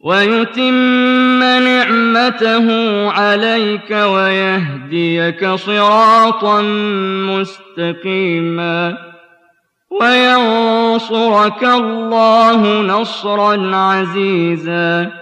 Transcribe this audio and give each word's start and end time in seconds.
ويتم 0.00 1.40
نعمته 1.40 2.66
عليك 3.10 3.90
ويهديك 3.90 5.46
صراطا 5.46 6.62
مستقيما 7.28 8.98
وينصرك 10.00 11.64
الله 11.64 12.82
نصرا 12.82 13.76
عزيزا. 13.76 15.20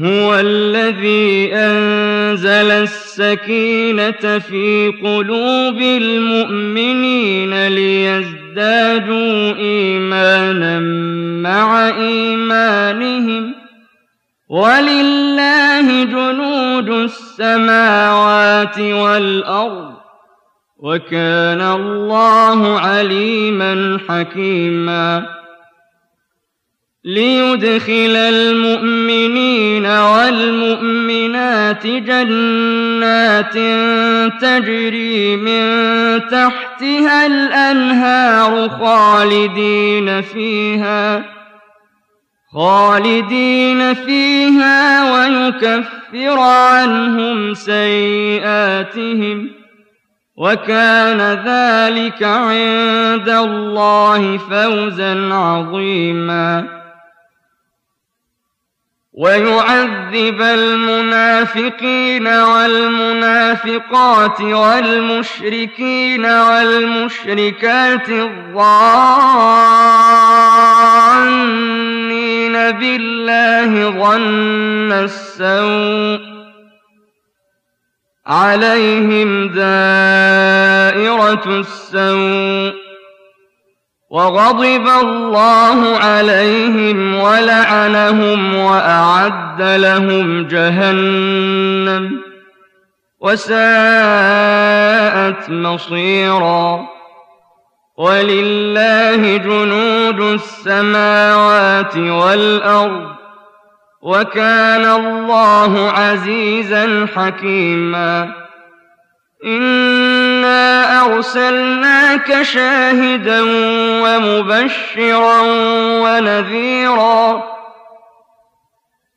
هو 0.00 0.34
الذي 0.34 1.50
أنزل 1.54 2.70
السكينة 2.70 4.38
في 4.38 4.92
قلوب 5.02 5.78
المؤمنين 5.80 7.66
ليزدادوا 7.68 9.56
إيمانا 9.56 10.78
مع 11.42 11.88
إيمانهم. 11.88 13.57
ولله 14.48 16.04
جنود 16.04 16.88
السماوات 16.88 18.78
والأرض 18.78 19.94
وكان 20.78 21.60
الله 21.60 22.78
عليما 22.78 23.98
حكيما. 24.08 25.26
ليدخل 27.04 28.16
المؤمنين 28.16 29.86
والمؤمنات 29.86 31.86
جنات 31.86 33.54
تجري 34.40 35.36
من 35.36 35.62
تحتها 36.28 37.26
الأنهار 37.26 38.68
خالدين 38.68 40.22
فيها. 40.22 41.37
خالدين 42.52 43.94
فيها 43.94 45.12
ويكفر 45.12 46.38
عنهم 46.38 47.54
سيئاتهم 47.54 49.50
وكان 50.36 51.20
ذلك 51.20 52.22
عند 52.22 53.28
الله 53.28 54.38
فوزا 54.38 55.34
عظيما. 55.34 56.78
ويعذب 59.18 60.42
المنافقين 60.42 62.28
والمنافقات 62.28 64.40
والمشركين 64.40 66.26
والمشركات 66.26 68.08
الظانين 68.08 70.07
بالله 72.72 73.90
ظن 73.90 74.92
السوء 74.92 76.20
عليهم 78.26 79.48
دائرة 79.48 79.98
السوء 81.46 82.88
وغضب 84.10 84.88
الله 84.88 85.96
عليهم 85.96 87.14
ولعنهم 87.14 88.54
وأعد 88.54 89.62
لهم 89.62 90.46
جهنم 90.46 92.20
وساءت 93.20 93.60
مصيرا 95.50 96.97
ولله 97.98 99.36
جنود 99.36 100.20
السماوات 100.20 101.96
والأرض 101.96 103.08
وكان 104.02 104.84
الله 104.84 105.90
عزيزا 105.90 107.06
حكيما 107.16 108.34
إنا 109.44 111.04
أرسلناك 111.04 112.42
شاهدا 112.42 113.42
ومبشرا 114.02 115.40
ونذيرا 116.02 117.42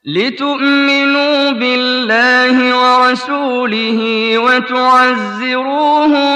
لتؤمنوا 0.05 1.51
بالله 1.51 2.75
ورسوله 2.77 4.33
وتعزروه 4.37 6.35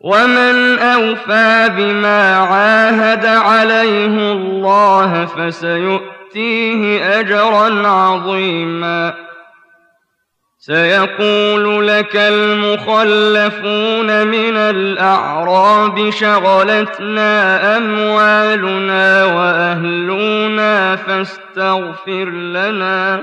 ومن 0.00 0.78
أوفى 0.78 1.70
بما 1.76 2.36
عاهد 2.36 3.26
عليه 3.26 4.32
الله 4.32 5.24
فسيؤتيه 5.24 7.04
أجرا 7.20 7.88
عظيما 7.88 9.14
سيقول 10.58 11.88
لك 11.88 12.16
المخلفون 12.16 13.06
من 14.26 14.56
الأعراب 14.56 16.10
شغلتنا 16.10 17.76
أموالنا 17.76 19.24
وأهلنا 19.24 20.96
فاستغفر 20.96 22.24
لنا 22.30 23.22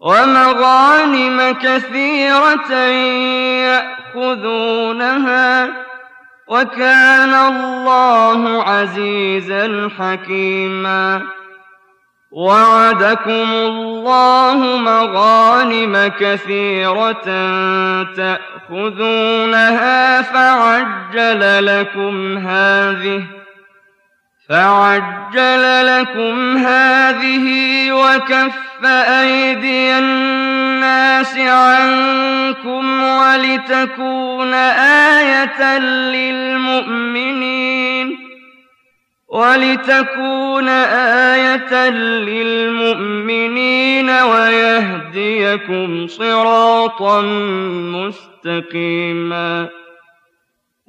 ومغانم 0.00 1.56
كثيرة 1.62 2.72
يأخذونها 4.14 5.68
وكان 6.48 7.34
الله 7.34 8.62
عزيزا 8.62 9.90
حكيما. 9.98 11.22
وعدكم 12.30 13.52
الله 13.52 14.56
مغانم 14.76 16.12
كثيرة 16.20 17.24
تأخذونها 18.70 19.62
فعجل 20.22 21.66
لكم 21.66 22.38
هذه 22.38 23.37
فعجل 24.48 25.86
لكم 25.86 26.56
هذه 26.56 27.46
وكف 27.92 28.84
أيدي 28.84 29.98
الناس 29.98 31.38
عنكم 31.38 33.02
ولتكون 33.02 34.54
آية 34.54 35.78
للمؤمنين 36.12 37.38
ولتكون 39.28 40.68
آية 41.28 41.88
للمؤمنين 42.28 44.10
ويهديكم 44.10 46.06
صراطا 46.06 47.20
مستقيما 48.44 49.68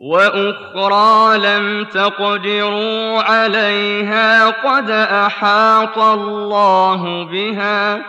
وأخرى 0.02 1.38
لم 1.38 1.86
تقدروا 1.86 3.22
عليها 3.22 4.50
قد 4.50 4.90
أحاط 4.92 5.98
الله 5.98 7.24
بها 7.24 8.06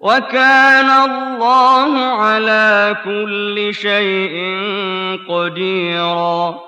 وكان 0.00 0.90
الله 0.90 1.98
على 1.98 2.96
كل 3.04 3.74
شيء 3.74 4.36
قديرا 5.28 6.67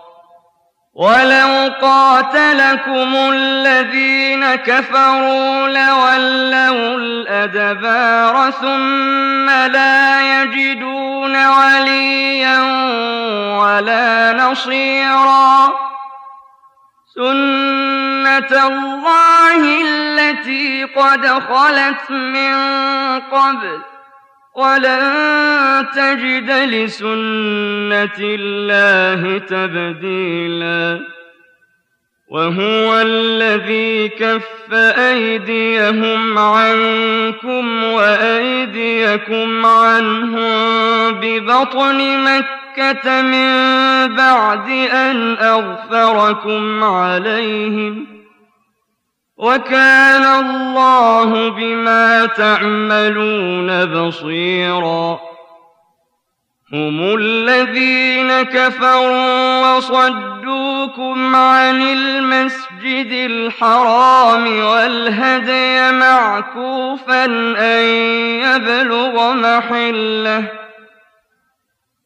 ولو 0.94 1.72
قاتلكم 1.80 3.14
الذين 3.32 4.54
كفروا 4.54 5.68
لولوا 5.68 6.96
الأدبار 6.98 8.50
ثم 8.50 9.50
لا 9.50 10.42
يجدون 10.42 11.46
وليا 11.46 12.60
ولا 13.58 14.32
نصيرا. 14.32 15.72
سنة 17.14 18.66
الله 18.66 19.82
التي 19.82 20.84
قد 20.84 21.26
خلت 21.26 22.10
من 22.10 22.54
قبل. 23.20 23.80
ولن 24.60 25.86
تجد 25.94 26.50
لسنة 26.50 28.18
الله 28.20 29.38
تبديلا 29.38 31.00
وهو 32.28 33.00
الذي 33.00 34.08
كف 34.08 34.72
أيديهم 34.98 36.38
عنكم 36.38 37.84
وأيديكم 37.84 39.66
عنهم 39.66 41.10
ببطن 41.10 42.24
مكة 42.24 43.22
من 43.22 43.50
بعد 44.16 44.70
أن 44.92 45.36
أغفركم 45.36 46.84
عليهم 46.84 48.19
وكان 49.40 50.24
الله 50.24 51.48
بما 51.50 52.26
تعملون 52.26 53.84
بصيرا. 53.84 55.20
هم 56.72 57.16
الذين 57.18 58.42
كفروا 58.42 59.76
وصدوكم 59.76 61.36
عن 61.36 61.82
المسجد 61.82 63.12
الحرام 63.12 64.64
والهدي 64.64 65.92
معكوفا 65.92 67.24
أن 67.58 67.84
يبلغ 68.44 69.32
محله. 69.32 70.44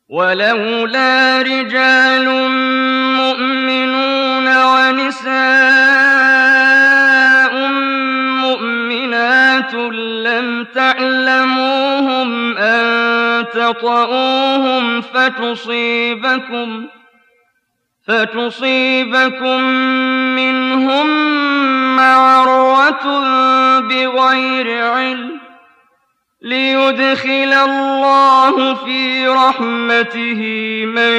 ولولا 0.09 1.43
رجال 1.43 2.29
مؤمنون 3.17 4.47
ونساء 4.65 6.14
لم 9.73 10.67
تعلموهم 10.75 12.57
أن 12.59 13.45
تطؤوهم 13.49 15.01
فتصيبكم 15.01 16.87
فتصيبكم 18.07 19.61
منهم 20.37 21.07
معرة 21.97 23.21
بغير 23.81 24.87
علم 24.87 25.41
ليدخل 26.43 27.53
الله 27.53 28.75
في 28.75 29.29
رحمته 29.29 30.43
من 30.87 31.17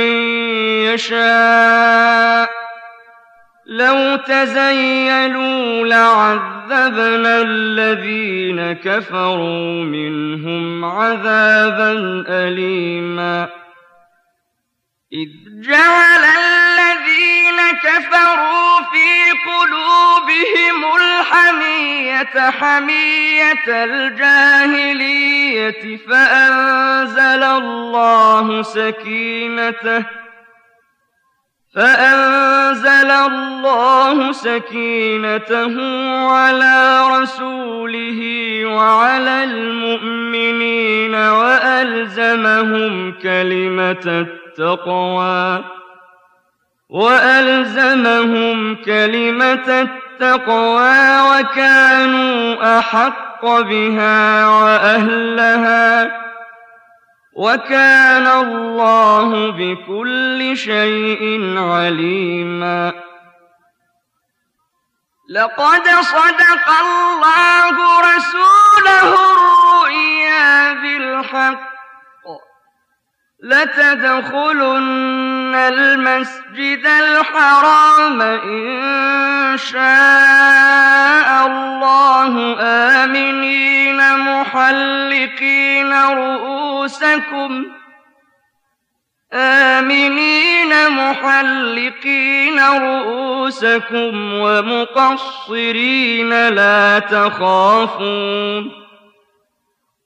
يشاء 0.94 2.65
لو 3.68 4.16
تزيلوا 4.16 5.88
لعذبنا 5.88 7.42
الذين 7.42 8.74
كفروا 8.74 9.84
منهم 9.84 10.86
عذابا 10.86 11.92
أليما. 12.28 13.50
إذ 15.14 15.28
جعل 15.62 16.24
الذين 16.24 17.60
كفروا 17.84 18.82
في 18.92 19.32
قلوبهم 19.46 20.80
الحمية 20.96 22.50
حمية 22.50 23.68
الجاهلية 23.86 25.04
فأنزل 25.98 27.44
الله 27.44 28.62
سكينته 28.62 30.25
فأنزل 31.76 33.12
الله 33.12 34.32
سكينته 34.32 35.76
على 36.30 37.02
رسوله 37.12 38.22
وعلى 38.66 39.44
المؤمنين 39.44 41.16
وألزمهم 41.16 43.12
كلمة 43.12 44.06
التقوى 44.08 45.64
وألزمهم 46.90 48.76
كلمة 48.76 49.82
التقوى 49.82 51.20
وكانوا 51.22 52.80
أحق 52.80 53.46
بها 53.46 54.48
وأهلها 54.48 56.25
وكان 57.36 58.28
الله 58.28 59.52
بكل 59.52 60.58
شيء 60.58 61.24
عليما. 61.58 62.94
لقد 65.30 65.86
صدق 65.90 66.68
الله 66.86 67.76
رسوله 68.16 69.10
الرؤيا 69.32 70.74
بالحق. 70.74 71.76
لتدخلن 73.44 75.35
المسجد 75.56 76.86
الحرام 76.86 78.22
إن 78.22 79.58
شاء 79.58 81.48
الله 81.48 82.58
آمنين 82.62 84.18
محلقين 84.18 85.94
رؤوسكم 85.94 87.66
آمنين 89.34 90.90
محلقين 90.90 92.60
رؤوسكم 92.60 94.34
ومقصرين 94.34 95.90
لا 96.50 97.00
تخافون 97.00 98.85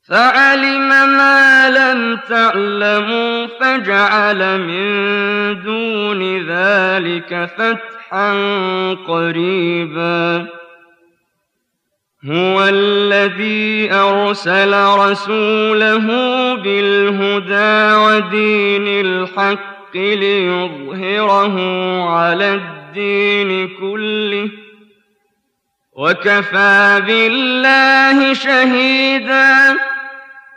فعلم 0.10 0.90
ما 0.90 1.70
لم 1.70 2.20
تعلموا 2.30 3.48
فجعل 3.48 4.60
من 4.60 4.84
دون 5.64 6.48
ذلك 6.50 7.50
فتحا 7.58 8.34
قريبا. 9.08 10.48
هو 12.26 12.64
الذي 12.64 13.94
أرسل 13.94 14.74
رسوله 14.84 16.06
بالهدى 16.56 17.96
ودين 17.96 19.06
الحق 19.06 19.96
ليظهره 19.96 21.56
على 22.10 22.54
الدين 22.54 23.68
كله. 23.68 24.50
وكفى 25.94 27.02
بالله 27.08 28.34
شهيداً. 28.34 29.99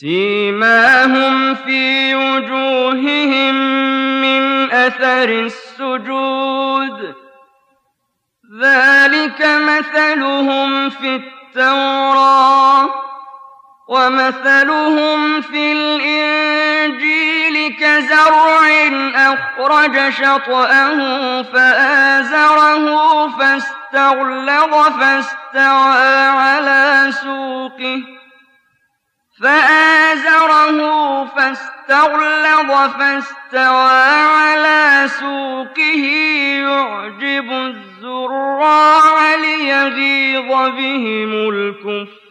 سيماهم 0.00 1.54
في 1.54 2.14
وجوههم 2.14 3.54
من 4.20 4.72
أثر 4.72 5.28
السجود. 5.28 7.14
ذلك 8.62 9.40
مثلهم 9.40 10.90
في 10.90 11.16
التوراة 11.16 12.88
ومثلهم 13.88 15.40
في 15.40 15.72
الإنجيل 15.72 17.76
كزرع 17.80 18.68
أخرج 19.14 20.10
شطأه 20.10 21.42
فآزره 21.42 23.28
فاستغلظ 23.28 24.74
فاستوى 25.00 26.02
على 26.40 27.12
سوقه. 27.22 28.19
فآزره 29.42 31.24
فاستغلظ 31.24 32.70
فاستوى 32.98 34.00
على 34.36 35.08
سوقه 35.08 36.04
يعجب 36.60 37.50
الزراع 37.50 39.34
ليغيظ 39.34 40.48
بهم 40.48 41.32